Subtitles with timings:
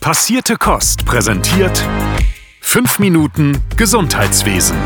[0.00, 1.84] Passierte Kost präsentiert
[2.62, 4.78] 5 Minuten Gesundheitswesen.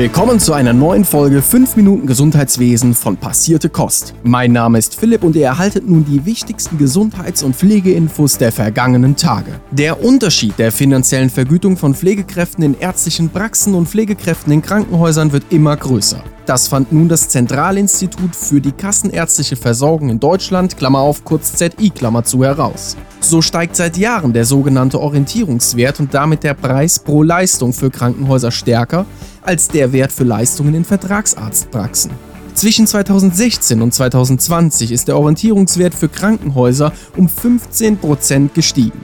[0.00, 4.14] Willkommen zu einer neuen Folge 5 Minuten Gesundheitswesen von Passierte Kost.
[4.22, 9.14] Mein Name ist Philipp und ihr erhaltet nun die wichtigsten Gesundheits- und Pflegeinfos der vergangenen
[9.14, 9.60] Tage.
[9.72, 15.44] Der Unterschied der finanziellen Vergütung von Pflegekräften in ärztlichen Praxen und Pflegekräften in Krankenhäusern wird
[15.50, 16.24] immer größer.
[16.46, 21.90] Das fand nun das Zentralinstitut für die kassenärztliche Versorgung in Deutschland, Klammer auf, kurz ZI,
[21.90, 22.96] Klammer zu, heraus.
[23.20, 28.50] So steigt seit Jahren der sogenannte Orientierungswert und damit der Preis pro Leistung für Krankenhäuser
[28.50, 29.04] stärker
[29.42, 32.10] als der Wert für Leistungen in Vertragsarztpraxen.
[32.54, 39.00] Zwischen 2016 und 2020 ist der Orientierungswert für Krankenhäuser um 15% gestiegen.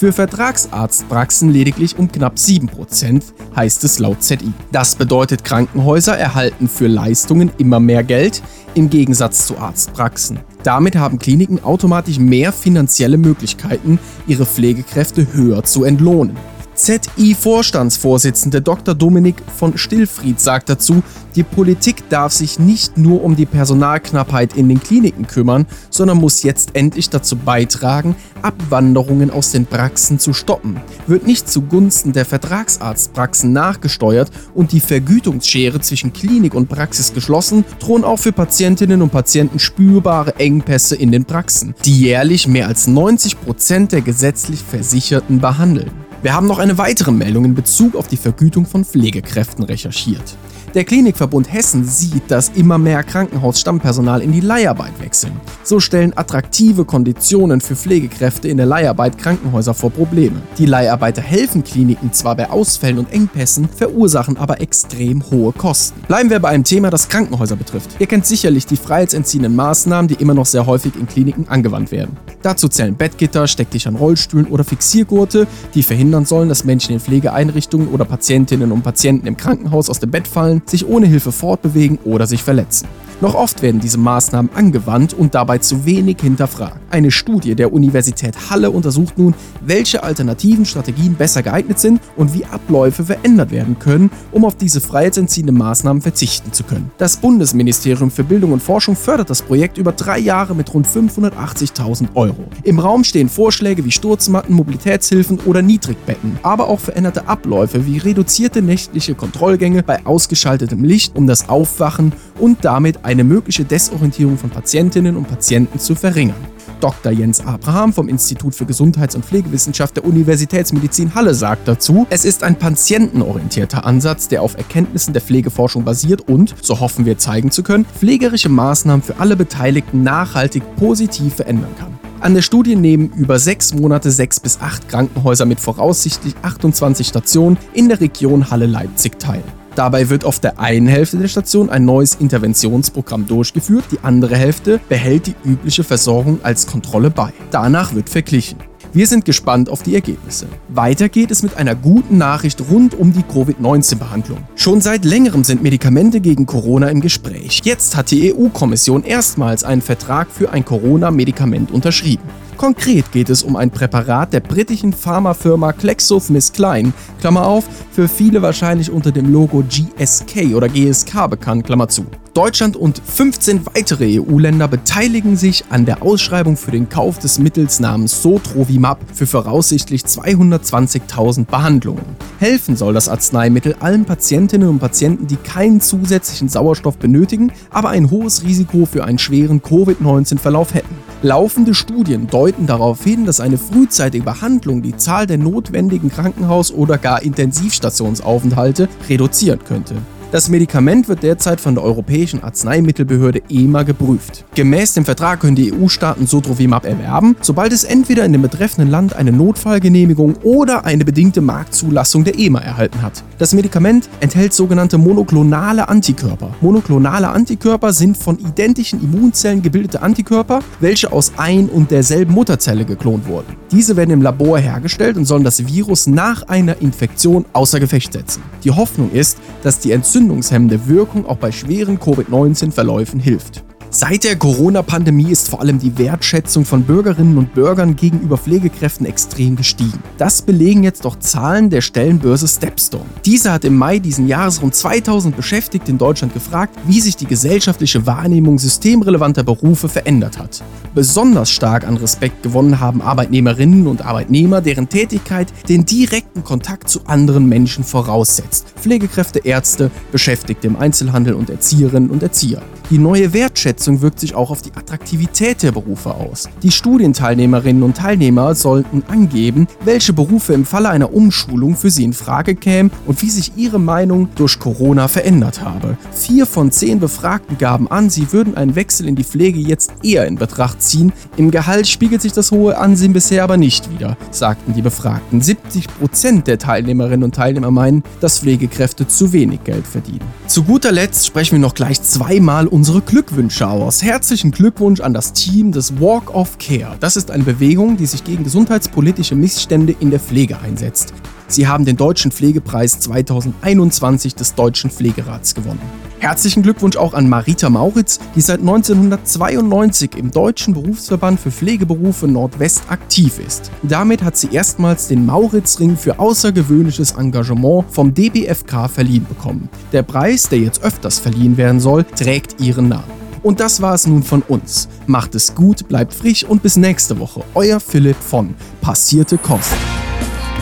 [0.00, 3.22] Für Vertragsarztpraxen lediglich um knapp 7%,
[3.54, 4.52] heißt es laut ZI.
[4.72, 8.42] Das bedeutet, Krankenhäuser erhalten für Leistungen immer mehr Geld,
[8.74, 10.40] im Gegensatz zu Arztpraxen.
[10.62, 16.36] Damit haben Kliniken automatisch mehr finanzielle Möglichkeiten, ihre Pflegekräfte höher zu entlohnen.
[16.80, 18.94] ZI-Vorstandsvorsitzende Dr.
[18.94, 21.02] Dominik von Stillfried sagt dazu,
[21.36, 26.42] die Politik darf sich nicht nur um die Personalknappheit in den Kliniken kümmern, sondern muss
[26.42, 30.80] jetzt endlich dazu beitragen, Abwanderungen aus den Praxen zu stoppen.
[31.06, 38.04] Wird nicht zugunsten der Vertragsarztpraxen nachgesteuert und die Vergütungsschere zwischen Klinik und Praxis geschlossen, drohen
[38.04, 43.38] auch für Patientinnen und Patienten spürbare Engpässe in den Praxen, die jährlich mehr als 90
[43.42, 46.09] Prozent der gesetzlich Versicherten behandeln.
[46.22, 50.36] Wir haben noch eine weitere Meldung in Bezug auf die Vergütung von Pflegekräften recherchiert.
[50.74, 55.32] Der Klinikverbund Hessen sieht, dass immer mehr Krankenhausstammpersonal in die Leiharbeit wechseln.
[55.64, 60.42] So stellen attraktive Konditionen für Pflegekräfte in der Leiharbeit Krankenhäuser vor Probleme.
[60.58, 66.02] Die Leiharbeiter helfen Kliniken zwar bei Ausfällen und Engpässen, verursachen aber extrem hohe Kosten.
[66.06, 67.96] Bleiben wir bei einem Thema, das Krankenhäuser betrifft.
[67.98, 72.16] Ihr kennt sicherlich die freiheitsentziehenden Maßnahmen, die immer noch sehr häufig in Kliniken angewandt werden.
[72.42, 77.88] Dazu zählen Bettgitter, Steckdicht an Rollstühlen oder Fixiergurte, die verhindern sollen, dass Menschen in Pflegeeinrichtungen
[77.88, 82.26] oder Patientinnen und Patienten im Krankenhaus aus dem Bett fallen sich ohne Hilfe fortbewegen oder
[82.26, 82.88] sich verletzen.
[83.22, 86.80] Noch oft werden diese Maßnahmen angewandt und dabei zu wenig hinterfragt.
[86.90, 92.46] Eine Studie der Universität Halle untersucht nun, welche alternativen Strategien besser geeignet sind und wie
[92.46, 96.90] Abläufe verändert werden können, um auf diese freiheitsentziehenden Maßnahmen verzichten zu können.
[96.96, 102.14] Das Bundesministerium für Bildung und Forschung fördert das Projekt über drei Jahre mit rund 580.000
[102.14, 102.44] Euro.
[102.62, 108.62] Im Raum stehen Vorschläge wie Sturzmatten, Mobilitätshilfen oder Niedrigbetten, aber auch veränderte Abläufe wie reduzierte
[108.62, 115.16] nächtliche Kontrollgänge bei ausgeschaltetem Licht, um das Aufwachen und damit eine mögliche Desorientierung von Patientinnen
[115.16, 116.36] und Patienten zu verringern.
[116.80, 117.10] Dr.
[117.10, 122.44] Jens Abraham vom Institut für Gesundheits- und Pflegewissenschaft der Universitätsmedizin Halle sagt dazu, es ist
[122.44, 127.64] ein patientenorientierter Ansatz, der auf Erkenntnissen der Pflegeforschung basiert und, so hoffen wir zeigen zu
[127.64, 131.98] können, pflegerische Maßnahmen für alle Beteiligten nachhaltig positiv verändern kann.
[132.20, 137.58] An der Studie nehmen über sechs Monate sechs bis acht Krankenhäuser mit voraussichtlich 28 Stationen
[137.72, 139.42] in der Region Halle-Leipzig teil.
[139.80, 144.78] Dabei wird auf der einen Hälfte der Station ein neues Interventionsprogramm durchgeführt, die andere Hälfte
[144.90, 147.32] behält die übliche Versorgung als Kontrolle bei.
[147.50, 148.58] Danach wird verglichen.
[148.92, 150.48] Wir sind gespannt auf die Ergebnisse.
[150.68, 154.40] Weiter geht es mit einer guten Nachricht rund um die Covid-19-Behandlung.
[154.54, 157.62] Schon seit längerem sind Medikamente gegen Corona im Gespräch.
[157.64, 162.24] Jetzt hat die EU-Kommission erstmals einen Vertrag für ein Corona-Medikament unterschrieben.
[162.60, 168.90] Konkret geht es um ein Präparat der britischen Pharmafirma GlaxoSmithKline, Klammer auf, für viele wahrscheinlich
[168.90, 172.04] unter dem Logo GSK oder GSK bekannt, Klammer zu.
[172.34, 177.80] Deutschland und 15 weitere EU-Länder beteiligen sich an der Ausschreibung für den Kauf des Mittels
[177.80, 182.04] namens Sotrovimab für voraussichtlich 220.000 Behandlungen.
[182.40, 188.10] Helfen soll das Arzneimittel allen Patientinnen und Patienten, die keinen zusätzlichen Sauerstoff benötigen, aber ein
[188.10, 191.09] hohes Risiko für einen schweren Covid-19-Verlauf hätten.
[191.22, 196.96] Laufende Studien deuten darauf hin, dass eine frühzeitige Behandlung die Zahl der notwendigen Krankenhaus- oder
[196.96, 199.96] gar Intensivstationsaufenthalte reduzieren könnte.
[200.32, 204.44] Das Medikament wird derzeit von der Europäischen Arzneimittelbehörde EMA geprüft.
[204.54, 209.16] Gemäß dem Vertrag können die EU-Staaten Sotrovimab erwerben, sobald es entweder in dem betreffenden Land
[209.16, 213.24] eine Notfallgenehmigung oder eine bedingte Marktzulassung der EMA erhalten hat.
[213.38, 216.54] Das Medikament enthält sogenannte monoklonale Antikörper.
[216.60, 223.26] Monoklonale Antikörper sind von identischen Immunzellen gebildete Antikörper, welche aus ein und derselben Mutterzelle geklont
[223.26, 223.56] wurden.
[223.72, 228.42] Diese werden im Labor hergestellt und sollen das Virus nach einer Infektion außer Gefecht setzen.
[228.62, 233.64] Die Hoffnung ist, dass die Entzündung entzündungshemmende Wirkung auch bei schweren Covid-19-Verläufen hilft.
[233.92, 239.56] Seit der Corona-Pandemie ist vor allem die Wertschätzung von Bürgerinnen und Bürgern gegenüber Pflegekräften extrem
[239.56, 239.98] gestiegen.
[240.16, 243.04] Das belegen jetzt auch Zahlen der Stellenbörse Stepstone.
[243.24, 247.26] Diese hat im Mai diesen Jahres rund 2000 Beschäftigte in Deutschland gefragt, wie sich die
[247.26, 250.62] gesellschaftliche Wahrnehmung systemrelevanter Berufe verändert hat.
[250.94, 257.00] Besonders stark an Respekt gewonnen haben Arbeitnehmerinnen und Arbeitnehmer, deren Tätigkeit den direkten Kontakt zu
[257.06, 258.66] anderen Menschen voraussetzt.
[258.80, 262.62] Pflegekräfte, Ärzte, Beschäftigte im Einzelhandel und Erzieherinnen und Erzieher.
[262.90, 266.48] Die neue Wertschätzung wirkt sich auch auf die Attraktivität der Berufe aus.
[266.62, 272.12] Die Studienteilnehmerinnen und Teilnehmer sollten angeben, welche Berufe im Falle einer Umschulung für sie in
[272.12, 275.96] Frage kämen und wie sich ihre Meinung durch Corona verändert habe.
[276.12, 280.26] Vier von zehn Befragten gaben an, sie würden einen Wechsel in die Pflege jetzt eher
[280.26, 281.12] in Betracht ziehen.
[281.36, 285.40] Im Gehalt spiegelt sich das hohe Ansehen bisher aber nicht wider, sagten die Befragten.
[285.40, 290.20] 70 Prozent der Teilnehmerinnen und Teilnehmer meinen, dass Pflegekräfte zu wenig Geld verdienen.
[290.46, 294.02] Zu guter Letzt sprechen wir noch gleich zweimal unsere Glückwünsche aus.
[294.02, 296.96] Herzlichen Glückwunsch an das Team des Walk of Care.
[297.00, 301.14] Das ist eine Bewegung, die sich gegen gesundheitspolitische Missstände in der Pflege einsetzt.
[301.50, 305.80] Sie haben den Deutschen Pflegepreis 2021 des Deutschen Pflegerats gewonnen.
[306.20, 312.84] Herzlichen Glückwunsch auch an Marita Mauritz, die seit 1992 im Deutschen Berufsverband für Pflegeberufe Nordwest
[312.88, 313.72] aktiv ist.
[313.82, 319.68] Damit hat sie erstmals den Mauritzring für außergewöhnliches Engagement vom DBFK verliehen bekommen.
[319.92, 323.19] Der Preis, der jetzt öfters verliehen werden soll, trägt ihren Namen.
[323.42, 324.88] Und das war es nun von uns.
[325.06, 327.42] Macht es gut, bleibt frisch und bis nächste Woche.
[327.54, 329.72] Euer Philipp von Passierte Kost.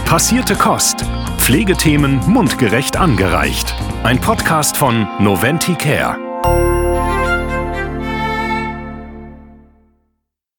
[0.04, 1.04] Passierte Kost.
[1.38, 3.74] Pflegethemen mundgerecht angereicht.
[4.04, 6.77] Ein Podcast von Noventi Care.